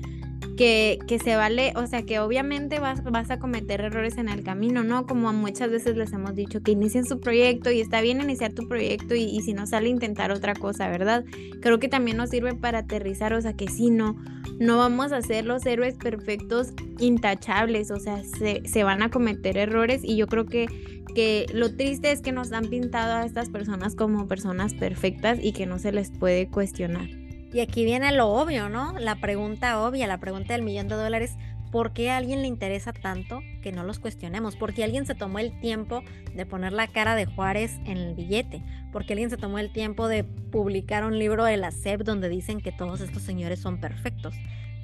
[0.61, 4.83] que, se vale, o sea, que obviamente vas, vas a cometer errores en el camino,
[4.83, 5.07] ¿no?
[5.07, 8.67] Como muchas veces les hemos dicho, que inicien su proyecto y está bien iniciar tu
[8.67, 11.25] proyecto y, y si no sale intentar otra cosa, ¿verdad?
[11.61, 14.15] Creo que también nos sirve para aterrizar, o sea, que si no,
[14.59, 19.57] no vamos a ser los héroes perfectos intachables, o sea, se, se van a cometer
[19.57, 20.67] errores y yo creo que
[21.15, 25.51] que lo triste es que nos han pintado a estas personas como personas perfectas y
[25.51, 27.20] que no se les puede cuestionar.
[27.53, 28.97] Y aquí viene lo obvio, ¿no?
[28.97, 31.35] La pregunta obvia, la pregunta del millón de dólares.
[31.69, 34.55] ¿Por qué a alguien le interesa tanto que no los cuestionemos?
[34.55, 38.15] ¿Por qué alguien se tomó el tiempo de poner la cara de Juárez en el
[38.15, 38.61] billete?
[38.91, 42.27] ¿Por qué alguien se tomó el tiempo de publicar un libro de la SEP donde
[42.29, 44.35] dicen que todos estos señores son perfectos?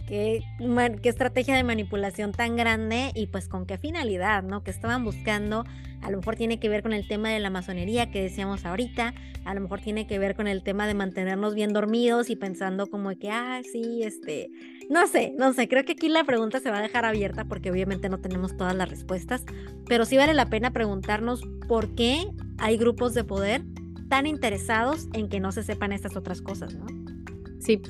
[0.08, 0.44] Qué,
[1.04, 4.64] qué estrategia de manipulación tan grande y pues con qué finalidad, ¿no?
[4.64, 5.66] Que estaban buscando,
[6.02, 9.14] a lo mejor tiene que ver con el tema de la masonería que decíamos ahorita,
[9.46, 12.88] a lo mejor tiene que ver con el tema de mantenernos bien dormidos y pensando
[12.88, 14.50] como que, ah, sí, este,
[14.90, 17.70] no sé, no sé, creo que aquí la pregunta se va a dejar abierta porque
[17.70, 19.44] obviamente no tenemos todas las respuestas,
[19.88, 22.26] pero sí vale la pena preguntarnos por qué
[22.58, 23.64] hay grupos de poder
[24.10, 26.86] tan interesados en que no se sepan estas otras cosas, ¿no?
[27.60, 27.82] Sí.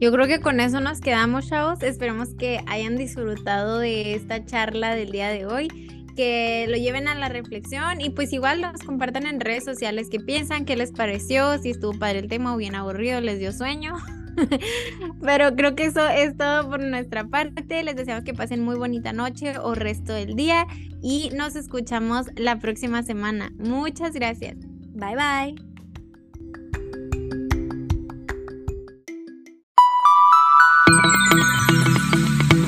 [0.00, 1.82] Yo creo que con eso nos quedamos, chavos.
[1.82, 5.68] Esperemos que hayan disfrutado de esta charla del día de hoy,
[6.14, 10.20] que lo lleven a la reflexión y pues igual nos compartan en redes sociales qué
[10.20, 13.96] piensan, qué les pareció, si estuvo padre el tema o bien aburrido, les dio sueño.
[15.20, 17.82] Pero creo que eso es todo por nuestra parte.
[17.82, 20.66] Les deseamos que pasen muy bonita noche o resto del día
[21.02, 23.52] y nos escuchamos la próxima semana.
[23.58, 24.56] Muchas gracias.
[24.94, 25.67] Bye bye.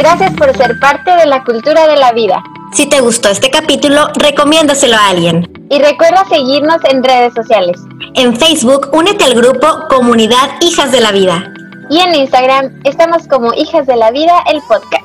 [0.00, 2.42] Gracias por ser parte de la cultura de la vida.
[2.72, 5.46] Si te gustó este capítulo, recomiéndaselo a alguien.
[5.68, 7.78] Y recuerda seguirnos en redes sociales.
[8.14, 11.52] En Facebook, únete al grupo Comunidad Hijas de la Vida.
[11.90, 14.99] Y en Instagram estamos como Hijas de la Vida, el podcast.